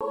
[0.00, 0.06] 弟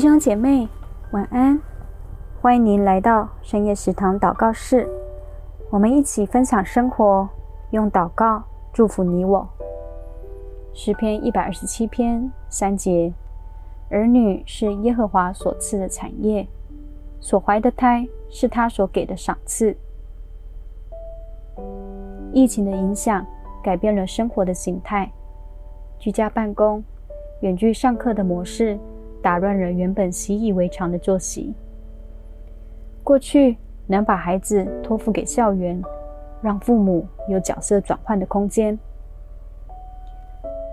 [0.00, 0.66] 兄姐妹，
[1.10, 1.60] 晚安！
[2.40, 4.88] 欢迎您来到深夜食堂祷告室，
[5.68, 7.28] 我们一起分享生活，
[7.72, 9.46] 用祷告祝福你我。
[10.72, 13.12] 诗篇一百二十七篇三节：
[13.90, 16.46] 儿女是耶和华所赐的产业，
[17.20, 19.76] 所怀的胎是他所给的赏赐。
[22.32, 23.26] 疫情的影响
[23.62, 25.10] 改变了生活的形态，
[25.98, 26.82] 居家办公、
[27.40, 28.78] 远距上课的模式。
[29.22, 31.52] 打乱了原本习以为常的作息。
[33.04, 35.78] 过去能把孩子托付给校园，
[36.40, 38.78] 让父母有角色转换的空间。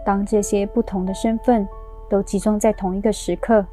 [0.05, 1.67] 当这些不同的身份
[2.09, 3.65] 都集中在同一个时刻，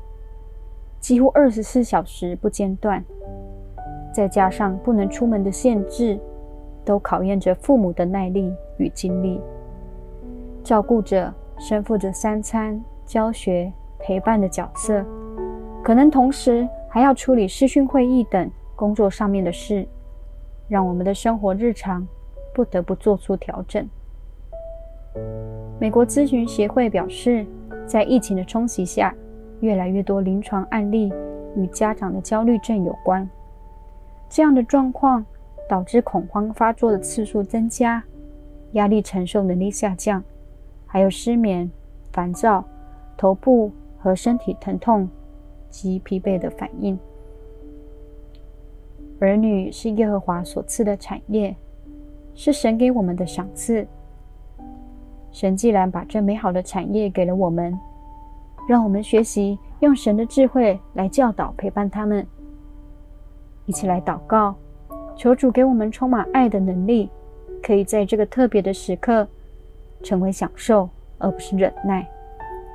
[1.00, 3.04] 几乎二十四小时不间断，
[4.12, 6.18] 再加上不能出门的限制，
[6.84, 9.40] 都考验着父母的耐力与精力。
[10.62, 13.72] 照顾者身负着三餐、教学。
[14.06, 15.02] 陪伴的角色，
[15.82, 19.88] 可能同时还要处理视讯会议等工作上面的事，
[20.68, 22.06] 让我们的生活日常
[22.52, 23.88] 不得不做出调整。
[25.80, 27.46] 美国咨询协会表示，
[27.86, 29.14] 在疫情的冲击下，
[29.60, 31.12] 越来越多临床案例
[31.56, 33.28] 与家长的焦虑症有关。
[34.28, 35.24] 这样的状况
[35.68, 38.02] 导致恐慌发作的次数增加，
[38.72, 40.22] 压力承受能力下降，
[40.86, 41.70] 还有失眠、
[42.12, 42.64] 烦躁、
[43.16, 43.70] 头部。
[44.04, 45.08] 和身体疼痛
[45.70, 46.98] 及疲惫的反应。
[49.18, 51.56] 儿女是耶和华所赐的产业，
[52.34, 53.86] 是神给我们的赏赐。
[55.34, 57.76] 神既然把这美好的产业给了我们，
[58.68, 62.24] 让我们学习用神的智慧来教导、陪伴他们。
[63.66, 64.54] 一起来祷告，
[65.16, 67.10] 求主给我们充满爱的能力，
[67.60, 69.26] 可以在这个特别的时刻
[70.04, 72.08] 成为享受，而不是忍耐。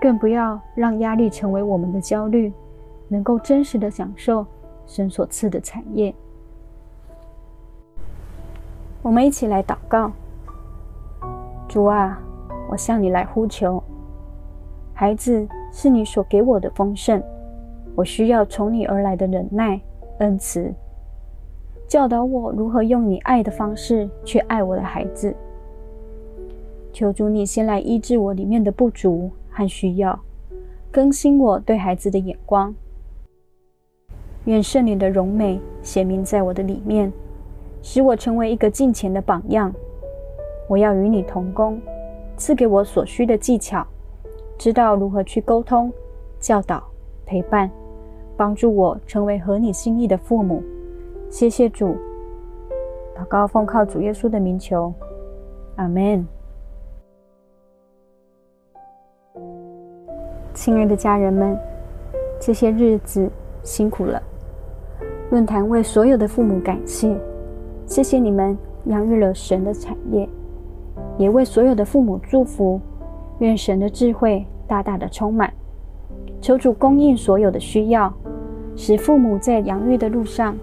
[0.01, 2.51] 更不要让压力成为我们的焦虑，
[3.07, 4.45] 能够真实的享受
[4.85, 6.13] 神所赐的产业。
[9.01, 10.11] 我们一起来祷告：
[11.69, 12.21] 主啊，
[12.69, 13.83] 我向你来呼求，
[14.93, 17.21] 孩子是你所给我的丰盛，
[17.95, 19.81] 我需要从你而来的忍耐、
[20.19, 20.73] 恩慈，
[21.87, 25.35] 教导我如何用你爱的方式去爱我的孩子。
[26.93, 29.29] 求主你先来医治我里面的不足。
[29.51, 30.17] 和需要
[30.89, 32.73] 更新我对孩子的眼光，
[34.45, 37.11] 愿圣灵的荣美显明在我的里面，
[37.81, 39.73] 使我成为一个敬虔的榜样。
[40.69, 41.81] 我要与你同工，
[42.39, 43.85] 赐给我所需的技巧，
[44.57, 45.91] 知道如何去沟通、
[46.39, 46.81] 教导、
[47.25, 47.69] 陪伴，
[48.37, 50.63] 帮助我成为合你心意的父母。
[51.29, 51.97] 谢谢主，
[53.15, 54.91] 祷告奉靠主耶稣的名求，
[55.75, 56.25] 阿门。
[60.53, 61.57] 亲爱的家人们，
[62.39, 63.29] 这些日子
[63.63, 64.21] 辛苦了。
[65.29, 67.15] 论坛为所有的父母感谢，
[67.85, 70.27] 谢谢你们养育了神的产业，
[71.19, 72.79] 也为所有的父母祝福，
[73.39, 75.53] 愿神的智慧大大的充满，
[76.41, 78.11] 求主供应所有的需要，
[78.75, 80.57] 使父母在养育的路上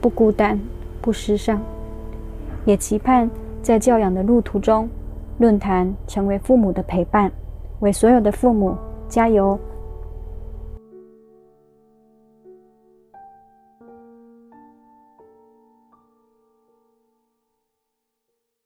[0.00, 0.58] 不孤单、
[1.02, 1.60] 不失丧。
[2.64, 3.28] 也期盼
[3.60, 4.88] 在教养的路途中，
[5.38, 7.30] 论坛成为父母的陪伴，
[7.80, 8.74] 为所有的父母。
[9.08, 9.58] 加油！